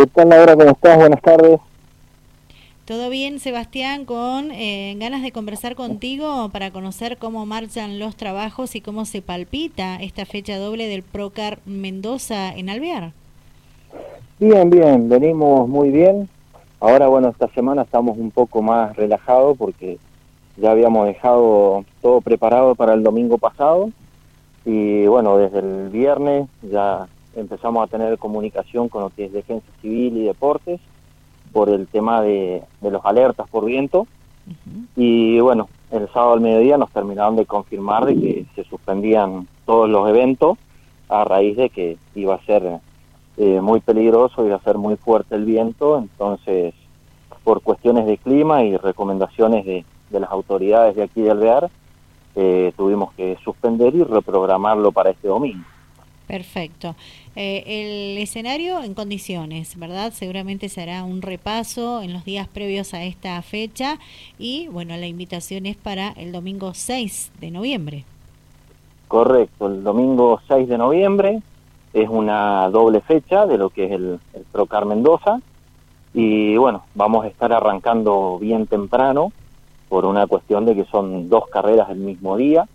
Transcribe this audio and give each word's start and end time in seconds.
¿Qué 0.00 0.06
tal 0.06 0.30
Laura? 0.30 0.56
¿Cómo 0.56 0.70
estás? 0.70 0.96
Buenas 0.96 1.20
tardes. 1.20 1.60
Todo 2.86 3.10
bien, 3.10 3.38
Sebastián, 3.38 4.06
con 4.06 4.50
eh, 4.50 4.96
ganas 4.98 5.20
de 5.20 5.30
conversar 5.30 5.74
contigo 5.74 6.48
para 6.48 6.70
conocer 6.70 7.18
cómo 7.18 7.44
marchan 7.44 7.98
los 7.98 8.16
trabajos 8.16 8.74
y 8.76 8.80
cómo 8.80 9.04
se 9.04 9.20
palpita 9.20 9.96
esta 9.96 10.24
fecha 10.24 10.56
doble 10.56 10.86
del 10.86 11.02
Procar 11.02 11.58
Mendoza 11.66 12.48
en 12.48 12.70
Alvear. 12.70 13.12
Bien, 14.38 14.70
bien, 14.70 15.06
venimos 15.10 15.68
muy 15.68 15.90
bien. 15.90 16.30
Ahora, 16.80 17.08
bueno, 17.08 17.28
esta 17.28 17.48
semana 17.48 17.82
estamos 17.82 18.16
un 18.16 18.30
poco 18.30 18.62
más 18.62 18.96
relajados 18.96 19.58
porque 19.58 19.98
ya 20.56 20.70
habíamos 20.70 21.08
dejado 21.08 21.84
todo 22.00 22.22
preparado 22.22 22.74
para 22.74 22.94
el 22.94 23.02
domingo 23.02 23.36
pasado 23.36 23.90
y 24.64 25.06
bueno, 25.08 25.36
desde 25.36 25.58
el 25.58 25.90
viernes 25.90 26.48
ya 26.62 27.06
empezamos 27.36 27.82
a 27.84 27.86
tener 27.86 28.18
comunicación 28.18 28.88
con 28.88 29.02
lo 29.02 29.10
que 29.10 29.26
es 29.26 29.32
Defensa 29.32 29.66
Civil 29.80 30.16
y 30.18 30.24
Deportes 30.24 30.80
por 31.52 31.68
el 31.68 31.86
tema 31.86 32.22
de, 32.22 32.62
los 32.80 33.04
alertas 33.04 33.48
por 33.48 33.64
viento. 33.64 34.06
Y 34.96 35.38
bueno, 35.40 35.68
el 35.90 36.08
sábado 36.12 36.32
al 36.32 36.40
mediodía 36.40 36.78
nos 36.78 36.90
terminaron 36.90 37.36
de 37.36 37.46
confirmar 37.46 38.06
de 38.06 38.14
que 38.14 38.46
se 38.54 38.64
suspendían 38.64 39.46
todos 39.64 39.88
los 39.88 40.08
eventos 40.08 40.58
a 41.08 41.24
raíz 41.24 41.56
de 41.56 41.70
que 41.70 41.98
iba 42.14 42.34
a 42.34 42.44
ser 42.44 42.80
eh, 43.36 43.60
muy 43.60 43.80
peligroso, 43.80 44.44
iba 44.44 44.56
a 44.56 44.62
ser 44.62 44.78
muy 44.78 44.96
fuerte 44.96 45.34
el 45.34 45.44
viento, 45.44 45.98
entonces 45.98 46.74
por 47.44 47.62
cuestiones 47.62 48.06
de 48.06 48.18
clima 48.18 48.62
y 48.64 48.76
recomendaciones 48.76 49.64
de, 49.64 49.84
las 50.10 50.30
autoridades 50.30 50.96
de 50.96 51.04
aquí 51.04 51.22
de 51.22 51.30
Alvear, 51.30 51.70
eh, 52.34 52.72
tuvimos 52.76 53.12
que 53.14 53.38
suspender 53.42 53.94
y 53.94 54.02
reprogramarlo 54.02 54.92
para 54.92 55.10
este 55.10 55.28
domingo. 55.28 55.64
Perfecto. 56.30 56.94
Eh, 57.34 57.64
el 57.66 58.18
escenario 58.18 58.84
en 58.84 58.94
condiciones, 58.94 59.76
¿verdad? 59.76 60.12
Seguramente 60.12 60.68
se 60.68 60.80
hará 60.80 61.02
un 61.02 61.22
repaso 61.22 62.02
en 62.02 62.12
los 62.12 62.24
días 62.24 62.46
previos 62.46 62.94
a 62.94 63.02
esta 63.02 63.42
fecha 63.42 63.98
y 64.38 64.68
bueno, 64.68 64.96
la 64.96 65.08
invitación 65.08 65.66
es 65.66 65.76
para 65.76 66.10
el 66.10 66.30
domingo 66.30 66.72
6 66.72 67.32
de 67.40 67.50
noviembre. 67.50 68.04
Correcto, 69.08 69.66
el 69.66 69.82
domingo 69.82 70.40
6 70.46 70.68
de 70.68 70.78
noviembre 70.78 71.42
es 71.92 72.08
una 72.08 72.70
doble 72.70 73.00
fecha 73.00 73.44
de 73.46 73.58
lo 73.58 73.70
que 73.70 73.86
es 73.86 73.90
el, 73.90 74.20
el 74.32 74.44
Procar 74.52 74.86
Mendoza 74.86 75.40
y 76.14 76.56
bueno, 76.56 76.84
vamos 76.94 77.24
a 77.24 77.28
estar 77.28 77.52
arrancando 77.52 78.38
bien 78.38 78.68
temprano 78.68 79.32
por 79.88 80.04
una 80.04 80.28
cuestión 80.28 80.64
de 80.64 80.76
que 80.76 80.84
son 80.84 81.28
dos 81.28 81.48
carreras 81.48 81.90
el 81.90 81.98
mismo 81.98 82.36
día 82.36 82.68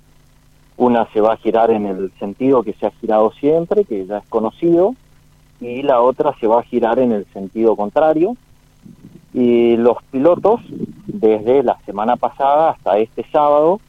una 0.77 1.07
se 1.13 1.21
va 1.21 1.33
a 1.33 1.37
girar 1.37 1.71
en 1.71 1.85
el 1.85 2.11
sentido 2.19 2.63
que 2.63 2.73
se 2.73 2.87
ha 2.87 2.91
girado 2.91 3.31
siempre, 3.31 3.85
que 3.85 4.05
ya 4.05 4.17
es 4.17 4.27
conocido, 4.27 4.95
y 5.61 5.83
la 5.83 6.01
otra 6.01 6.35
se 6.39 6.47
va 6.47 6.59
a 6.59 6.63
girar 6.63 6.99
en 6.99 7.11
el 7.11 7.25
sentido 7.33 7.75
contrario. 7.75 8.35
Y 9.33 9.77
los 9.77 9.97
pilotos, 10.11 10.61
desde 11.07 11.63
la 11.63 11.77
semana 11.85 12.15
pasada 12.17 12.71
hasta 12.71 12.97
este 12.97 13.25
sábado, 13.31 13.79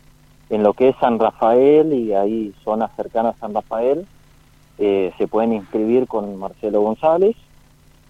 en 0.48 0.62
lo 0.62 0.74
que 0.74 0.90
es 0.90 0.96
San 1.00 1.18
Rafael 1.18 1.92
y 1.92 2.12
ahí 2.12 2.54
zonas 2.64 2.90
cercanas 2.96 3.34
a 3.36 3.40
San 3.40 3.54
Rafael, 3.54 4.06
eh, 4.78 5.12
se 5.18 5.26
pueden 5.26 5.52
inscribir 5.52 6.06
con 6.06 6.36
Marcelo 6.36 6.82
González 6.82 7.34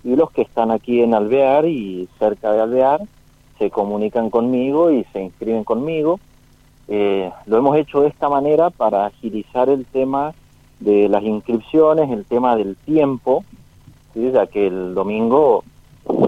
y 0.05 0.17
los 0.17 0.31
que 0.31 0.43
están 0.43 0.71
aquí 0.71 1.01
en 1.01 1.15
Alvear 1.15 1.67
y 1.67 2.09
cerca 2.19 2.53
de 2.53 2.61
Alvear 2.61 3.03
se 3.59 3.71
comunican 3.71 4.31
conmigo 4.31 4.91
y 4.91 5.05
se 5.13 5.23
inscriben 5.23 5.65
conmigo 5.65 6.21
eh, 6.89 7.31
lo 7.47 7.59
hemos 7.59 7.77
hecho 7.77 8.01
de 8.03 8.09
esta 8.09 8.29
manera 8.29 8.71
para 8.71 9.07
agilizar 9.07 9.69
el 9.69 9.85
tema 9.87 10.35
de 10.79 11.09
las 11.09 11.23
inscripciones, 11.23 12.11
el 12.11 12.25
tema 12.25 12.55
del 12.57 12.77
tiempo, 12.77 13.45
ya 14.15 14.47
que 14.47 14.69
el 14.69 14.95
domingo 14.95 15.65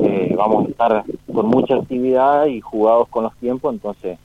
eh, 0.02 0.34
vamos 0.36 0.66
a 0.66 0.70
estar 0.70 1.04
con 1.32 1.46
mucha 1.46 1.76
actividad 1.76 2.46
y 2.46 2.60
jugados 2.60 3.08
con 3.08 3.24
los 3.24 3.34
tiempos, 3.36 3.72
entonces 3.72 4.18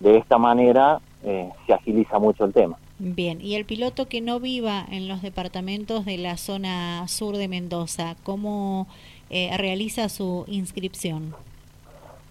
de 0.00 0.16
esta 0.16 0.38
manera 0.38 1.00
eh, 1.24 1.50
se 1.66 1.74
agiliza 1.74 2.18
mucho 2.18 2.44
el 2.44 2.52
tema. 2.52 2.78
Bien, 2.98 3.40
y 3.42 3.54
el 3.54 3.66
piloto 3.66 4.08
que 4.08 4.22
no 4.22 4.40
viva 4.40 4.84
en 4.90 5.06
los 5.06 5.20
departamentos 5.20 6.04
de 6.06 6.16
la 6.16 6.38
zona 6.38 7.06
sur 7.08 7.36
de 7.36 7.46
Mendoza, 7.46 8.16
¿cómo 8.22 8.86
realiza 9.28 10.08
su 10.08 10.44
inscripción? 10.46 11.34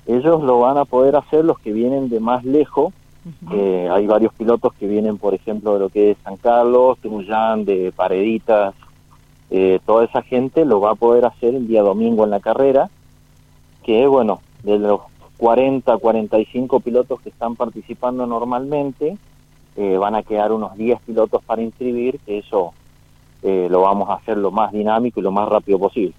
Ellos 0.08 0.42
lo 0.42 0.60
van 0.60 0.78
a 0.78 0.86
poder 0.86 1.16
hacer 1.16 1.46
los 1.46 1.60
que 1.60 1.72
vienen 1.72 2.10
de 2.10 2.20
más 2.20 2.44
lejos, 2.44 2.94
eh, 3.52 3.90
hay 3.92 4.06
varios 4.06 4.34
pilotos 4.34 4.74
que 4.76 4.88
vienen, 4.88 5.18
por 5.18 5.34
ejemplo, 5.34 5.74
de 5.74 5.80
lo 5.80 5.90
que 5.90 6.12
es 6.12 6.18
San 6.24 6.38
Carlos, 6.38 7.00
Truján, 7.00 7.66
de 7.66 7.92
Pareditas. 7.96 8.76
Eh, 9.50 9.80
toda 9.86 10.06
esa 10.06 10.22
gente 10.22 10.66
lo 10.66 10.80
va 10.80 10.92
a 10.92 10.96
poder 10.96 11.26
hacer 11.26 11.56
el 11.56 11.68
día 11.68 11.82
domingo 11.82 12.24
en 12.24 12.30
la 12.30 12.40
carrera, 12.40 12.90
que 13.84 14.06
bueno, 14.08 14.42
de 14.64 14.80
los 14.80 15.02
40, 15.38 15.98
45 15.98 16.80
pilotos 16.80 17.22
que 17.22 17.30
están 17.30 17.56
participando 17.56 18.26
normalmente, 18.28 19.18
eh, 19.76 19.98
van 19.98 20.16
a 20.16 20.24
quedar 20.24 20.52
unos 20.52 20.76
10 20.78 21.02
pilotos 21.02 21.44
para 21.44 21.62
inscribir, 21.62 22.20
que 22.26 22.40
eso 22.40 22.74
lo 23.44 23.82
vamos 23.82 24.10
a 24.10 24.16
hacer 24.16 24.38
lo 24.38 24.50
más 24.50 24.72
dinámico 24.72 25.20
y 25.20 25.24
lo 25.24 25.32
más 25.32 25.48
rápido 25.48 25.78
posible. 25.78 26.16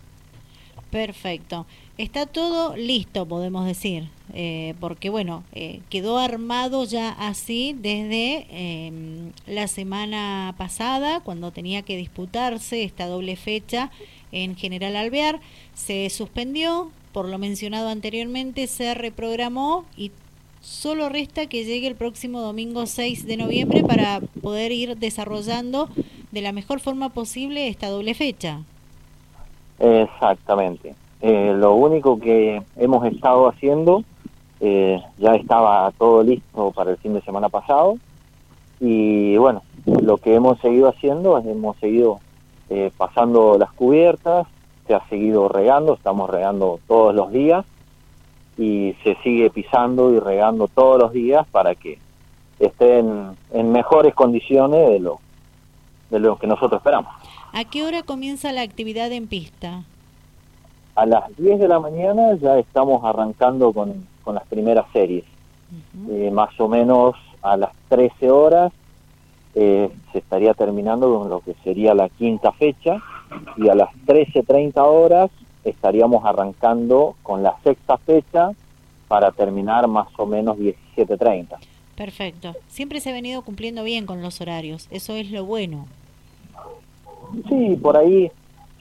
Perfecto. 0.93 1.66
Está 1.99 2.27
todo 2.27 2.77
listo, 2.77 3.25
podemos 3.25 3.65
decir, 3.65 4.11
eh, 4.34 4.75
porque 4.81 5.09
bueno, 5.09 5.45
eh, 5.55 5.81
quedó 5.89 6.19
armado 6.19 6.84
ya 6.84 7.09
así 7.09 7.75
desde 7.79 8.47
em, 8.51 9.33
la 9.47 9.67
semana 9.67 10.55
pasada, 10.59 11.21
cuando 11.21 11.53
tenía 11.53 11.81
que 11.81 11.97
disputarse 11.97 12.83
esta 12.83 13.07
doble 13.07 13.37
fecha 13.37 13.91
en 14.31 14.57
General 14.57 14.95
Alvear, 14.95 15.41
se 15.73 16.11
suspendió, 16.11 16.91
por 17.12 17.29
lo 17.29 17.39
mencionado 17.39 17.89
anteriormente, 17.89 18.67
se 18.67 18.93
reprogramó 18.93 19.87
y 19.97 20.13
solo 20.61 21.09
resta 21.09 21.47
que 21.47 21.65
llegue 21.65 21.87
el 21.87 21.97
próximo 21.97 22.43
domingo 22.43 22.84
6 22.84 23.25
de 23.27 23.39
noviembre 23.39 23.83
para 23.84 24.21
poder 24.43 24.71
ir 24.71 24.99
desarrollando 24.99 25.89
de 26.31 26.43
la 26.43 26.53
mejor 26.53 26.81
forma 26.81 27.09
posible 27.09 27.69
esta 27.69 27.89
doble 27.89 28.13
fecha. 28.13 28.61
Exactamente. 29.78 30.95
Eh, 31.29 31.55
lo 31.57 31.75
único 31.75 32.21
que 32.21 32.63
hemos 32.77 33.05
estado 33.05 33.49
haciendo, 33.49 34.05
eh, 34.61 35.03
ya 35.19 35.35
estaba 35.35 35.91
todo 35.99 36.23
listo 36.23 36.71
para 36.71 36.93
el 36.93 36.99
fin 36.99 37.15
de 37.15 37.21
semana 37.23 37.49
pasado 37.49 37.99
y 38.79 39.37
bueno, 39.37 39.63
lo 39.87 40.19
que 40.19 40.37
hemos 40.37 40.61
seguido 40.61 40.89
haciendo 40.89 41.37
es 41.37 41.45
hemos 41.45 41.77
seguido 41.79 42.21
eh, 42.71 42.93
pasando 42.97 43.59
las 43.59 43.73
cubiertas, 43.73 44.47
se 44.87 44.95
ha 44.95 45.05
seguido 45.09 45.49
regando, 45.49 45.95
estamos 45.95 46.31
regando 46.31 46.79
todos 46.87 47.13
los 47.13 47.33
días 47.33 47.67
y 48.57 48.95
se 49.03 49.17
sigue 49.25 49.51
pisando 49.51 50.13
y 50.13 50.21
regando 50.21 50.69
todos 50.69 50.97
los 50.97 51.13
días 51.13 51.45
para 51.49 51.75
que 51.75 51.99
estén 52.61 53.37
en 53.53 53.73
mejores 53.73 54.15
condiciones 54.15 54.91
de 54.91 55.01
lo, 55.01 55.19
de 56.09 56.21
lo 56.21 56.39
que 56.39 56.47
nosotros 56.47 56.79
esperamos. 56.79 57.13
¿A 57.53 57.65
qué 57.65 57.83
hora 57.83 58.05
comienza 58.05 58.53
la 58.53 58.63
actividad 58.63 59.11
en 59.11 59.27
pista? 59.27 59.83
A 60.97 61.05
las 61.07 61.37
10 61.37 61.61
de 61.61 61.69
la 61.69 61.79
mañana 61.79 62.34
ya 62.41 62.59
estamos 62.59 63.05
arrancando 63.05 63.73
con, 63.73 64.07
las 64.27 64.47
primeras 64.49 64.87
series. 64.93 65.25
Eh, 66.11 66.31
más 66.33 66.59
o 66.59 66.69
menos 66.69 67.15
a 67.43 67.57
las 67.57 67.71
13 67.89 68.31
horas 68.31 68.73
eh, 69.55 69.91
se 70.12 70.19
estaría 70.19 70.55
terminando 70.55 71.19
con 71.19 71.29
lo 71.29 71.41
que 71.41 71.55
sería 71.62 71.95
la 71.95 72.09
quinta 72.09 72.51
fecha 72.53 72.97
y 73.57 73.69
a 73.69 73.75
las 73.75 73.91
13.30 74.07 74.73
horas 74.77 75.31
estaríamos 75.65 76.25
arrancando 76.25 77.15
con 77.23 77.43
la 77.43 77.57
sexta 77.63 77.99
fecha 77.99 78.51
para 79.07 79.31
terminar 79.33 79.87
más 79.89 80.09
o 80.19 80.27
menos 80.27 80.57
17.30. 80.59 81.57
Perfecto. 81.95 82.55
Siempre 82.69 83.01
se 83.01 83.11
ha 83.11 83.13
venido 83.13 83.43
cumpliendo 83.43 83.84
bien 83.84 84.07
con 84.07 84.23
los 84.23 84.41
horarios. 84.41 84.89
Eso 84.91 85.15
es 85.15 85.31
lo 85.31 85.45
bueno. 85.45 85.87
Sí, 87.49 87.78
por 87.81 87.97
ahí 87.97 88.31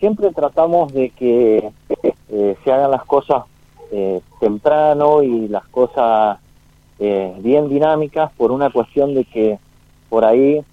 siempre 0.06 0.32
tratamos 0.34 0.94
de 0.94 1.10
que 1.10 1.72
eh, 2.30 2.56
se 2.64 2.72
hagan 2.72 2.92
las 2.92 3.06
cosas 3.06 3.46
eh, 3.92 4.22
temprano 4.40 5.24
y 5.24 5.48
las 5.48 5.66
cosas 5.70 6.38
eh, 7.00 7.34
bien 7.40 7.70
dinámicas 7.70 8.32
por 8.34 8.52
una 8.52 8.70
cuestión 8.70 9.16
de 9.16 9.26
que 9.26 9.58
por 10.08 10.24
ahí, 10.24 10.64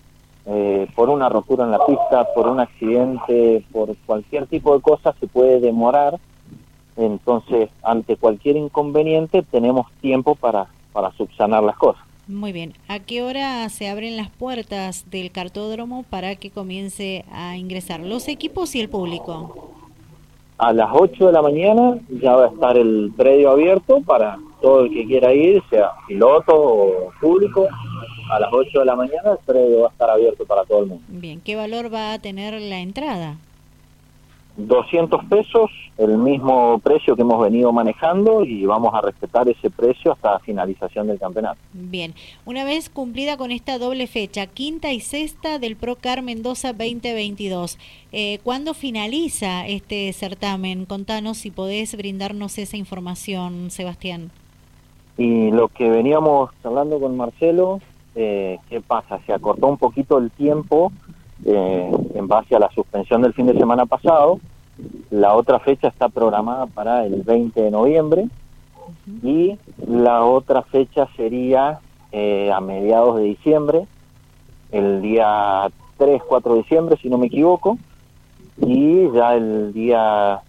por 0.95 1.09
una 1.09 1.31
rotura 1.31 1.65
en 1.65 1.71
la 1.71 1.87
pista, 1.87 2.27
por 2.35 2.47
un 2.47 2.61
accidente, 2.61 3.65
por 3.73 3.97
cualquier 4.05 4.47
tipo 4.49 4.75
de 4.75 4.83
cosa 4.83 5.15
se 5.19 5.27
puede 5.27 5.61
demorar. 5.61 6.19
Entonces, 6.97 7.71
ante 7.83 8.17
cualquier 8.17 8.57
inconveniente 8.57 9.43
tenemos 9.51 9.87
tiempo 10.03 10.35
para, 10.35 10.67
para 10.93 11.11
subsanar 11.13 11.63
las 11.63 11.77
cosas. 11.77 12.05
Muy 12.29 12.53
bien. 12.53 12.75
¿A 12.89 13.01
qué 13.01 13.23
hora 13.23 13.69
se 13.69 13.89
abren 13.89 14.17
las 14.17 14.31
puertas 14.31 15.11
del 15.11 15.33
cartódromo 15.33 16.05
para 16.09 16.37
que 16.37 16.51
comience 16.51 17.25
a 17.33 17.57
ingresar 17.57 18.01
los 18.01 18.29
equipos 18.29 18.75
y 18.75 18.81
el 18.81 18.89
público? 18.89 19.73
A 20.59 20.73
las 20.73 20.91
8 20.93 21.27
de 21.27 21.33
la 21.33 21.43
mañana 21.43 21.99
ya 22.09 22.37
va 22.37 22.45
a 22.45 22.49
estar 22.49 22.77
el 22.77 23.13
predio 23.17 23.51
abierto 23.51 24.01
para 24.03 24.39
todo 24.61 24.85
el 24.85 24.91
que 24.93 25.05
quiera 25.05 25.35
ir, 25.35 25.61
sea 25.69 25.91
piloto 26.07 26.55
o 26.55 27.13
público. 27.21 27.67
A 28.31 28.39
las 28.39 28.53
8 28.53 28.79
de 28.79 28.85
la 28.85 28.95
mañana 28.95 29.33
el 29.33 29.39
predio 29.45 29.81
va 29.81 29.89
a 29.89 29.91
estar 29.91 30.11
abierto 30.11 30.45
para 30.47 30.65
todo 30.65 30.81
el 30.81 30.87
mundo. 30.87 31.05
Bien, 31.09 31.41
¿qué 31.41 31.57
valor 31.57 31.93
va 31.93 32.13
a 32.13 32.19
tener 32.21 32.61
la 32.61 32.79
entrada? 32.79 33.37
200 34.57 35.25
pesos, 35.25 35.71
el 35.97 36.19
mismo 36.19 36.79
precio 36.81 37.17
que 37.17 37.23
hemos 37.23 37.43
venido 37.43 37.73
manejando 37.73 38.45
y 38.45 38.67
vamos 38.67 38.93
a 38.95 39.01
respetar 39.01 39.49
ese 39.49 39.71
precio 39.71 40.13
hasta 40.13 40.39
finalización 40.41 41.07
del 41.07 41.19
campeonato. 41.19 41.59
Bien, 41.73 42.15
una 42.45 42.65
vez 42.65 42.91
cumplida 42.91 43.37
con 43.37 43.51
esta 43.51 43.79
doble 43.79 44.07
fecha, 44.07 44.47
quinta 44.47 44.93
y 44.93 45.01
sexta 45.01 45.59
del 45.59 45.77
Procar 45.77 46.23
Mendoza 46.23 46.73
2022, 46.73 47.79
eh, 48.13 48.41
¿cuándo 48.43 48.75
finaliza 48.75 49.67
este 49.67 50.13
certamen? 50.13 50.85
Contanos 50.85 51.39
si 51.39 51.51
podés 51.51 51.97
brindarnos 51.97 52.59
esa 52.59 52.77
información, 52.77 53.71
Sebastián. 53.71 54.31
Y 55.17 55.51
lo 55.51 55.69
que 55.69 55.89
veníamos 55.89 56.51
hablando 56.63 57.01
con 57.01 57.17
Marcelo, 57.17 57.81
eh, 58.15 58.59
¿qué 58.69 58.81
pasa? 58.81 59.19
Se 59.27 59.33
acortó 59.33 59.67
un 59.69 59.79
poquito 59.79 60.19
el 60.19 60.31
tiempo 60.31 60.93
eh, 61.45 61.91
en 62.15 62.29
base 62.29 62.55
a 62.55 62.59
la 62.59 62.71
suspensión 62.71 63.23
del 63.23 63.35
fin 63.35 63.47
de 63.47 63.59
semana 63.59 63.87
pasado. 63.87 64.41
La 65.11 65.35
otra 65.35 65.59
fecha 65.61 65.89
está 65.89 66.09
programada 66.09 66.67
para 66.67 67.05
el 67.05 67.23
20 67.23 67.61
de 67.61 67.71
noviembre 67.71 68.29
y 69.23 69.59
la 69.87 70.25
otra 70.25 70.63
fecha 70.63 71.09
sería 71.17 71.81
eh, 72.11 72.51
a 72.53 72.61
mediados 72.61 73.17
de 73.17 73.25
diciembre, 73.25 73.87
el 74.71 75.03
día 75.03 75.71
3, 75.99 76.23
4 76.27 76.53
de 76.53 76.59
diciembre, 76.63 76.97
si 77.01 77.09
no 77.09 77.19
me 77.19 77.27
equivoco, 77.27 77.79
y 78.59 79.11
ya 79.13 79.35
el 79.35 79.73
día 79.73 80.41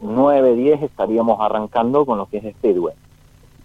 9, 0.00 0.54
10 0.54 0.82
estaríamos 0.82 1.40
arrancando 1.40 2.04
con 2.06 2.18
lo 2.18 2.26
que 2.26 2.38
es 2.38 2.54
Speedway. 2.56 2.94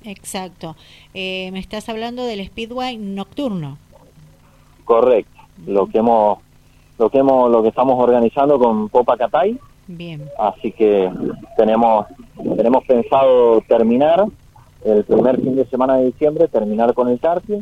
Exacto. 0.04 0.76
Eh, 1.14 1.50
me 1.52 1.60
estás 1.60 1.90
hablando 1.90 2.24
del 2.26 2.46
Speedway 2.46 2.98
nocturno. 2.98 3.78
Correcto. 4.84 5.32
Lo 5.66 5.88
que 5.88 6.00
hemos 6.00 6.40
lo 6.98 7.10
que 7.10 7.20
hemos 7.20 7.50
lo 7.52 7.62
que 7.62 7.70
estamos 7.70 8.02
organizando 8.02 8.60
con 8.60 8.90
Popa 8.90 9.18
Catay. 9.18 9.58
Bien. 9.88 10.30
Así 10.38 10.72
que 10.72 11.12
tenemos 11.58 12.08
tenemos 12.56 12.84
pensado 12.86 13.62
terminar 13.62 14.26
el 14.84 15.04
primer 15.04 15.42
fin 15.42 15.56
de 15.56 15.66
semana 15.66 15.98
de 15.98 16.06
diciembre 16.06 16.48
terminar 16.48 16.94
con 16.94 17.10
el 17.10 17.20
karting 17.20 17.62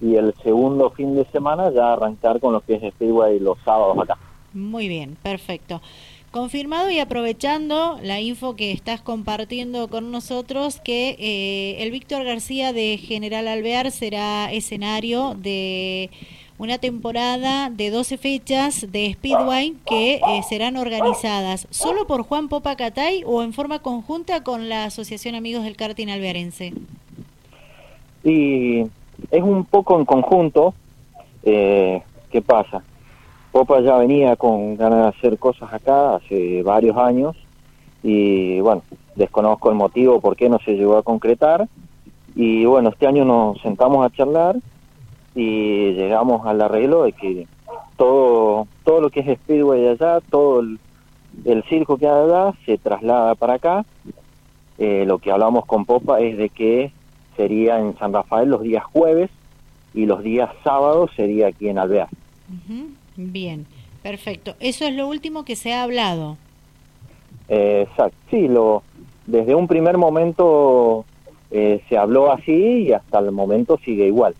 y 0.00 0.16
el 0.16 0.34
segundo 0.42 0.90
fin 0.90 1.14
de 1.14 1.24
semana 1.26 1.70
ya 1.72 1.92
arrancar 1.92 2.40
con 2.40 2.52
lo 2.52 2.60
que 2.60 2.74
es 2.74 2.94
Speedway 2.94 3.38
los 3.40 3.58
sábados 3.64 3.98
acá. 3.98 4.18
Muy 4.52 4.88
bien, 4.88 5.16
perfecto. 5.22 5.80
Confirmado 6.30 6.90
y 6.90 6.98
aprovechando 6.98 7.98
la 8.02 8.20
info 8.20 8.56
que 8.56 8.72
estás 8.72 9.00
compartiendo 9.00 9.88
con 9.88 10.10
nosotros, 10.10 10.80
que 10.80 11.16
eh, 11.18 11.82
el 11.82 11.92
Víctor 11.92 12.24
García 12.24 12.72
de 12.72 12.98
General 12.98 13.46
Alvear 13.46 13.92
será 13.92 14.50
escenario 14.52 15.34
de 15.36 16.10
una 16.58 16.78
temporada 16.78 17.68
de 17.70 17.90
12 17.90 18.16
fechas 18.16 18.92
de 18.92 19.12
Speedway 19.12 19.74
que 19.86 20.14
eh, 20.14 20.42
serán 20.48 20.76
organizadas 20.76 21.66
solo 21.70 22.06
por 22.06 22.22
Juan 22.22 22.48
Popa 22.48 22.76
Catay 22.76 23.24
o 23.26 23.42
en 23.42 23.52
forma 23.52 23.80
conjunta 23.80 24.44
con 24.44 24.68
la 24.68 24.84
Asociación 24.84 25.34
Amigos 25.34 25.64
del 25.64 25.76
Karting 25.76 26.08
Alvearense. 26.08 26.72
Y 28.22 28.80
es 29.30 29.42
un 29.42 29.64
poco 29.64 29.98
en 29.98 30.04
conjunto. 30.04 30.74
Eh, 31.42 32.02
¿Qué 32.30 32.40
pasa? 32.40 32.82
Popa 33.52 33.80
ya 33.80 33.96
venía 33.98 34.36
con 34.36 34.76
ganas 34.76 35.02
de 35.02 35.18
hacer 35.18 35.38
cosas 35.38 35.72
acá 35.72 36.16
hace 36.16 36.62
varios 36.62 36.96
años 36.96 37.36
y 38.02 38.60
bueno, 38.60 38.82
desconozco 39.14 39.70
el 39.70 39.76
motivo 39.76 40.20
por 40.20 40.36
qué 40.36 40.48
no 40.48 40.58
se 40.64 40.72
llegó 40.72 40.96
a 40.96 41.02
concretar 41.02 41.68
y 42.34 42.64
bueno, 42.64 42.90
este 42.90 43.06
año 43.06 43.24
nos 43.24 43.60
sentamos 43.60 44.04
a 44.04 44.10
charlar 44.10 44.56
y 45.34 45.92
llegamos 45.92 46.46
al 46.46 46.60
arreglo 46.60 47.04
de 47.04 47.12
que 47.12 47.46
todo 47.96 48.66
todo 48.84 49.00
lo 49.00 49.10
que 49.10 49.20
es 49.20 49.38
Speedway 49.40 49.80
de 49.80 49.90
allá, 49.90 50.20
todo 50.20 50.60
el, 50.60 50.78
circo 51.68 51.96
que 51.96 52.06
hay 52.06 52.12
allá 52.12 52.52
se 52.64 52.78
traslada 52.78 53.34
para 53.34 53.54
acá. 53.54 53.84
Eh, 54.78 55.04
lo 55.06 55.18
que 55.18 55.30
hablamos 55.30 55.66
con 55.66 55.84
Popa 55.84 56.20
es 56.20 56.36
de 56.36 56.48
que 56.48 56.92
sería 57.36 57.78
en 57.78 57.96
San 57.98 58.12
Rafael 58.12 58.48
los 58.48 58.62
días 58.62 58.84
jueves 58.84 59.30
y 59.92 60.06
los 60.06 60.22
días 60.22 60.50
sábados 60.62 61.10
sería 61.16 61.48
aquí 61.48 61.68
en 61.68 61.78
Alvear. 61.78 62.08
Bien, 63.16 63.66
perfecto. 64.02 64.54
Eso 64.60 64.84
es 64.84 64.94
lo 64.94 65.08
último 65.08 65.44
que 65.44 65.56
se 65.56 65.72
ha 65.72 65.82
hablado. 65.82 66.36
Eh, 67.48 67.86
exacto, 67.88 68.16
sí, 68.30 68.48
lo, 68.48 68.82
desde 69.26 69.54
un 69.54 69.68
primer 69.68 69.96
momento 69.98 71.04
eh, 71.50 71.82
se 71.88 71.96
habló 71.96 72.32
así 72.32 72.86
y 72.86 72.92
hasta 72.92 73.20
el 73.20 73.30
momento 73.32 73.78
sigue 73.84 74.06
igual. 74.06 74.34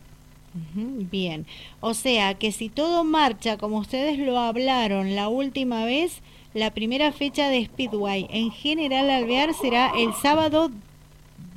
Bien, 0.75 1.47
o 1.81 1.95
sea 1.95 2.35
que 2.35 2.53
si 2.53 2.69
todo 2.69 3.03
marcha 3.03 3.59
como 3.59 3.79
ustedes 3.79 4.19
lo 4.21 4.39
hablaron 4.39 5.17
la 5.17 5.29
última 5.29 5.85
vez, 5.85 6.23
la 6.53 6.71
primera 6.71 7.11
fecha 7.11 7.49
de 7.49 7.65
Speedway 7.65 8.29
en 8.31 8.53
General 8.53 9.11
Alvear 9.11 9.53
será 9.55 9.93
el 9.99 10.15
sábado 10.15 10.71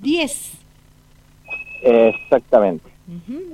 10. 0.01 0.51
Exactamente. 1.83 2.97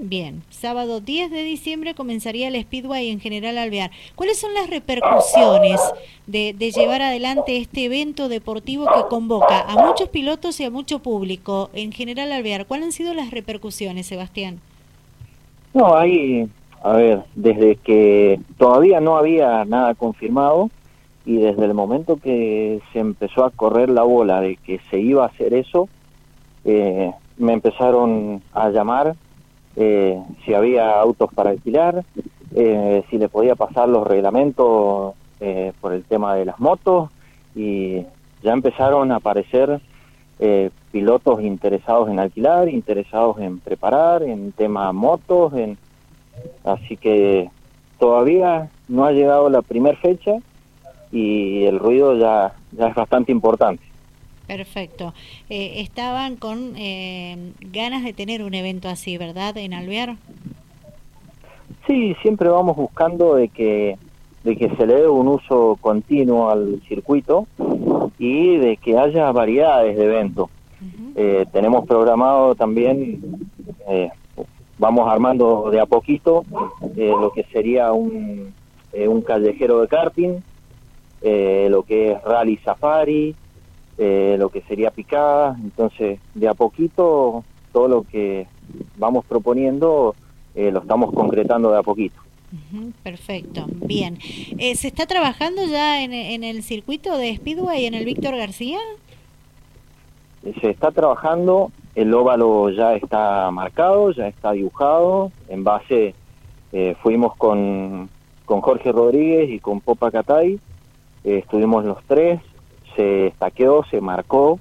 Bien, 0.02 0.42
sábado 0.50 1.00
10 1.00 1.30
de 1.30 1.44
diciembre 1.44 1.94
comenzaría 1.94 2.48
el 2.48 2.60
Speedway 2.60 3.12
en 3.12 3.20
General 3.20 3.56
Alvear. 3.60 3.92
¿Cuáles 4.16 4.40
son 4.40 4.54
las 4.56 4.68
repercusiones 4.68 5.80
de, 6.26 6.54
llevar 6.54 7.04
adelante 7.04 7.58
este 7.58 7.86
evento 7.86 8.30
deportivo 8.30 8.86
que 8.86 9.08
convoca 9.10 9.62
a 9.62 9.86
muchos 9.86 10.10
pilotos 10.10 10.60
y 10.60 10.64
a 10.64 10.72
mucho 10.72 11.00
público 11.00 11.70
en 11.74 11.92
General 11.92 12.32
Alvear? 12.32 12.66
¿Cuáles 12.66 12.88
han 12.88 12.92
sido 12.94 13.14
las 13.14 13.30
repercusiones, 13.30 14.08
Sebastián? 14.08 14.60
No, 15.74 15.96
ahí, 15.96 16.48
a 16.84 16.94
ver, 16.94 17.24
desde 17.36 17.78
que 17.78 18.40
todavía 18.58 19.00
no 19.00 19.18
había 19.18 19.66
nada 19.66 19.96
confirmado 19.96 20.70
y 21.26 21.38
desde 21.38 21.66
el 21.66 21.74
momento 21.74 22.18
que 22.18 22.82
se 22.92 23.00
empezó 23.00 23.44
a 23.44 23.50
correr 23.50 23.90
la 23.90 24.04
bola 24.04 24.42
de 24.42 24.58
que 24.58 24.80
se 24.92 25.00
iba 25.00 25.24
a 25.24 25.28
hacer 25.28 25.54
eso, 25.54 25.90
eh, 26.66 27.12
me 27.38 27.54
empezaron 27.54 28.42
a 28.54 28.70
llamar 28.70 29.16
eh, 29.76 30.22
si 30.46 30.54
había 30.54 31.00
autos 31.00 31.34
para 31.34 31.50
alquilar, 31.50 32.04
eh, 32.54 33.04
si 33.10 33.18
le 33.18 33.30
podía 33.30 33.56
pasar 33.56 33.90
los 33.90 34.06
reglamentos 34.06 35.16
eh, 35.40 35.74
por 35.82 35.94
el 35.94 36.04
tema 36.04 36.36
de 36.36 36.46
las 36.46 36.60
motos 36.60 37.10
y 37.56 38.06
ya 38.44 38.54
empezaron 38.54 39.12
a 39.12 39.16
aparecer 39.16 39.82
pilotos 40.92 41.42
interesados 41.42 42.10
en 42.10 42.20
alquilar, 42.20 42.68
interesados 42.68 43.40
en 43.40 43.60
preparar, 43.60 44.24
en 44.24 44.52
tema 44.52 44.92
motos, 44.92 45.54
en... 45.54 45.78
así 46.64 46.98
que 46.98 47.50
todavía 48.00 48.70
no 48.88 49.06
ha 49.06 49.12
llegado 49.12 49.50
la 49.50 49.62
primera 49.62 49.98
fecha 49.98 50.34
y 51.12 51.64
el 51.64 51.80
ruido 51.80 52.18
ya, 52.18 52.54
ya 52.72 52.88
es 52.88 52.96
bastante 52.96 53.32
importante. 53.32 53.84
Perfecto. 54.48 55.14
Eh, 55.50 55.82
estaban 55.82 56.36
con 56.36 56.74
eh, 56.76 57.54
ganas 57.62 58.04
de 58.04 58.14
tener 58.14 58.44
un 58.44 58.54
evento 58.54 58.90
así, 58.90 59.18
¿verdad? 59.18 59.56
En 59.58 59.74
Alvear. 59.74 60.18
Sí, 61.88 62.16
siempre 62.22 62.50
vamos 62.50 62.76
buscando 62.76 63.36
de 63.36 63.50
que 63.50 63.98
de 64.44 64.56
que 64.56 64.76
se 64.76 64.86
le 64.86 65.02
dé 65.02 65.08
un 65.08 65.28
uso 65.28 65.78
continuo 65.80 66.50
al 66.50 66.82
circuito 66.88 67.48
y 68.18 68.58
de 68.58 68.78
que 68.78 68.98
haya 68.98 69.32
variedades 69.32 69.98
de 69.98 70.04
eventos. 70.04 70.50
Eh, 71.16 71.46
tenemos 71.52 71.86
programado 71.88 72.56
también, 72.56 73.22
vamos 74.78 75.08
armando 75.08 75.70
de 75.72 75.80
a 75.80 75.86
poquito 75.86 76.44
lo 76.96 77.32
que 77.32 77.44
sería 77.52 77.94
un, 77.94 78.54
un 78.94 79.22
callejero 79.22 79.82
de 79.82 79.88
karting, 79.88 80.40
lo 81.70 81.84
que 81.84 82.14
es 82.14 82.24
rally 82.24 82.58
safari, 82.58 83.36
eh, 83.98 84.38
lo 84.40 84.50
que 84.50 84.62
sería 84.62 84.90
picada, 84.90 85.56
entonces 85.62 86.20
de 86.34 86.48
a 86.48 86.56
poquito 86.56 87.44
todo 87.72 87.88
lo 87.88 88.04
que 88.04 88.48
vamos 88.98 89.24
proponiendo 89.26 90.16
eh, 90.56 90.72
lo 90.72 90.80
estamos 90.80 91.14
concretando 91.14 91.72
de 91.72 91.78
a 91.78 91.84
poquito. 91.84 92.23
Perfecto, 93.04 93.66
bien. 93.70 94.18
Eh, 94.58 94.76
¿Se 94.76 94.88
está 94.88 95.06
trabajando 95.06 95.66
ya 95.66 96.04
en, 96.04 96.14
en, 96.14 96.44
el 96.44 96.64
circuito 96.64 97.18
de 97.18 97.36
Speedway 97.36 97.86
en 97.86 97.94
el 97.94 98.06
Víctor 98.06 98.36
García? 98.36 98.80
Se 100.62 100.70
está 100.70 100.92
trabajando, 100.92 101.72
el 101.96 102.14
óvalo 102.14 102.70
ya 102.70 102.96
está 102.96 103.50
marcado, 103.52 104.12
ya 104.12 104.28
está 104.28 104.52
dibujado, 104.52 105.32
en 105.48 105.64
base, 105.64 106.16
fuimos 107.02 107.36
con, 107.38 108.10
con 108.46 108.60
Jorge 108.62 108.92
Rodríguez 108.92 109.50
y 109.50 109.60
con 109.60 109.80
Popa 109.80 110.12
Catay, 110.12 110.60
estuvimos 111.24 111.86
los 111.86 112.04
tres, 112.08 112.42
se 112.96 113.28
estaqueó, 113.28 113.84
se 113.86 114.02
marcó, 114.02 114.60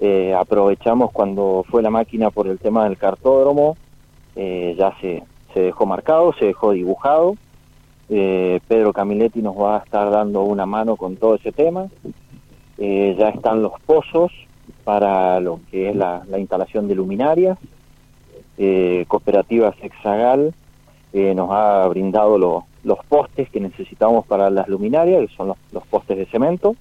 eh, 0.00 0.34
aprovechamos 0.34 1.12
cuando 1.12 1.64
fue 1.68 1.82
la 1.82 1.90
máquina 1.90 2.30
por 2.30 2.48
el 2.48 2.58
tema 2.58 2.84
del 2.84 2.98
cartódromo, 2.98 3.76
eh, 4.34 4.74
ya 4.76 4.96
se, 5.00 5.22
se 5.54 5.60
dejó 5.60 5.86
marcado, 5.86 6.32
se 6.38 6.46
dejó 6.46 6.72
dibujado, 6.72 7.36
eh, 8.08 8.60
Pedro 8.68 8.92
Camiletti 8.92 9.42
nos 9.42 9.56
va 9.56 9.76
a 9.76 9.84
estar 9.84 10.10
dando 10.10 10.42
una 10.42 10.66
mano 10.66 10.96
con 10.96 11.16
todo 11.16 11.34
ese 11.36 11.52
tema, 11.52 11.88
ya 12.78 13.28
están 13.28 13.62
los 13.62 13.80
pozos 13.86 14.32
para 14.82 15.38
lo 15.38 15.60
que 15.70 15.90
es 15.90 15.94
la, 15.94 16.24
instalación 16.36 16.88
de 16.88 16.96
luminarias, 16.96 17.56
cooperativa 19.06 19.72
Sexagal 19.80 20.52
eh, 21.12 21.34
nos 21.34 21.50
ha 21.50 21.86
brindado 21.88 22.38
los 22.38 22.98
postes 23.06 23.50
que 23.50 23.60
necesitamos 23.60 24.26
para 24.26 24.48
las 24.48 24.66
luminarias, 24.68 25.28
que 25.28 25.36
son 25.36 25.52
los, 25.72 25.86
postes 25.88 26.16
de 26.16 26.26
cemento, 26.26 26.74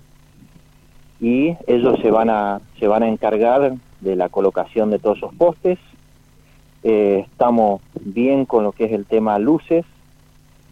y 1.20 1.58
ellos 1.68 2.00
se 2.02 2.10
van 2.12 2.30
a 2.30 2.62
se 2.80 2.88
van 2.88 3.04
a 3.04 3.10
encargar 3.10 3.74
de 4.00 4.16
la 4.16 4.30
colocación 4.30 4.90
de 4.90 5.00
todos 5.00 5.18
esos 5.18 5.34
postes. 5.36 5.78
Eh, 6.84 7.26
estamos 7.28 7.82
bien 8.00 8.46
con 8.46 8.64
lo 8.64 8.72
que 8.72 8.86
es 8.86 8.92
el 8.92 9.06
tema 9.06 9.38
luces 9.38 9.86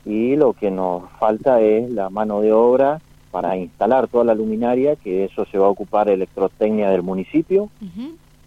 y 0.06 0.36
lo 0.36 0.54
que 0.54 0.72
nos 0.72 1.10
falta 1.20 1.62
es 1.62 1.90
la 1.92 2.10
mano 2.10 2.42
de 2.42 2.52
obra 2.52 3.00
para 3.32 3.58
instalar 3.58 4.08
toda 4.08 4.24
la 4.24 4.34
luminaria, 4.34 4.96
que 4.96 5.26
eso 5.26 5.46
se 5.46 5.58
va 5.60 5.68
a 5.68 5.70
ocupar 5.70 6.10
Electrotecnia 6.10 6.90
del 6.90 7.04
municipio. 7.04 7.70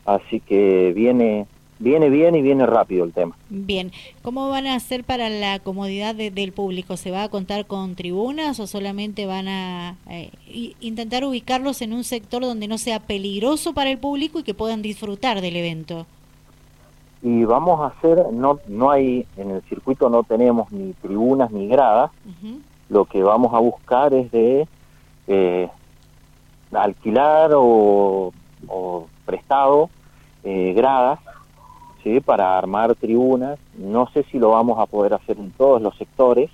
Así 0.05 0.41
que 0.41 0.93
viene 0.93 1.47
viene 1.83 2.11
bien 2.11 2.35
y 2.35 2.43
viene 2.43 2.65
rápido 2.65 3.05
el 3.05 3.13
tema. 3.13 3.37
Bien, 3.51 3.93
¿cómo 4.23 4.49
van 4.49 4.67
a 4.67 4.77
hacer 4.77 5.05
para 5.05 5.29
la 5.29 5.59
comodidad 5.59 6.15
del 6.15 6.53
público? 6.53 6.97
¿Se 6.97 7.11
va 7.11 7.25
a 7.25 7.29
contar 7.29 7.67
con 7.67 7.97
tribunas 7.97 8.61
o 8.61 8.67
solamente 8.67 9.27
van 9.27 9.49
a 9.49 9.97
eh, 10.09 10.31
intentar 10.81 11.25
ubicarlos 11.25 11.83
en 11.83 11.93
un 11.93 12.05
sector 12.05 12.43
donde 12.43 12.69
no 12.69 12.79
sea 12.79 13.01
peligroso 13.01 13.75
para 13.75 13.91
el 13.91 13.99
público 13.99 14.39
y 14.39 14.43
que 14.45 14.55
puedan 14.55 14.81
disfrutar 14.81 15.41
del 15.41 15.57
evento? 15.57 16.07
Y 17.23 17.45
vamos 17.45 17.81
a 17.81 17.87
hacer, 17.87 18.33
no, 18.33 18.59
no 18.67 18.91
hay, 18.91 19.27
en 19.37 19.53
el 19.53 19.63
circuito 19.63 20.11
no 20.11 20.25
tenemos 20.25 20.73
ni 20.73 20.93
tribunas 20.95 21.53
ni 21.53 21.69
gradas, 21.69 22.11
lo 22.89 23.05
que 23.05 23.23
vamos 23.23 23.55
a 23.55 23.59
buscar 23.59 24.13
es 24.13 24.31
de 24.33 24.67
eh, 25.29 25.69
alquilar 26.73 27.53
o, 27.55 28.33
prestado 29.25 29.89
eh, 30.45 30.73
gradas 30.75 31.21
¿sí? 32.03 32.21
para 32.21 32.59
armar 32.59 32.95
tribunas. 32.95 33.59
No 33.77 34.09
sé 34.13 34.25
si 34.25 34.39
lo 34.39 34.51
vamos 34.51 34.79
a 34.79 34.87
poder 34.87 35.15
hacer 35.15 35.39
en 35.39 35.51
todos 35.53 35.81
los 35.81 35.97
sectores, 35.97 36.51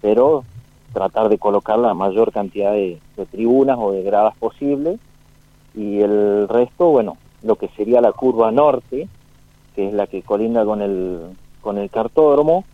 pero 0.00 0.44
tratar 0.92 1.28
de 1.28 1.38
colocar 1.38 1.78
la 1.78 1.94
mayor 1.94 2.32
cantidad 2.32 2.72
de, 2.72 2.98
tribunas 3.30 3.78
o 3.80 3.92
de 3.92 4.02
gradas 4.02 4.36
posible. 4.36 4.98
Y 5.74 6.00
el 6.00 6.48
resto, 6.48 6.86
bueno, 6.90 7.16
lo 7.42 7.56
que 7.56 7.68
sería 7.68 8.00
la 8.00 8.12
curva 8.12 8.50
norte, 8.50 9.08
que 9.74 9.88
es 9.88 9.94
la 9.94 10.06
que 10.06 10.22
colinda 10.22 10.64
con 10.64 10.82
el, 10.82 11.36
con 11.60 11.78
el 11.78 11.90
cartódromo, 11.90 12.64